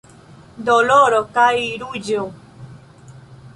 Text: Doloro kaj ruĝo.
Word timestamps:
Doloro 0.69 1.19
kaj 1.35 1.53
ruĝo. 1.83 2.25